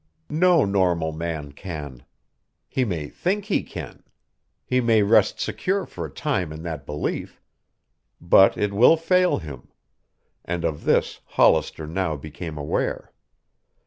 [0.31, 2.03] No normal man can.
[2.67, 4.01] He may think he can.
[4.65, 7.39] He may rest secure for a time in that belief,
[8.19, 9.67] but it will fail him.
[10.43, 13.11] And of this Hollister now became aware.